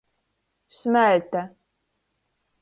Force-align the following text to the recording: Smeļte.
Smeļte. 0.77 1.45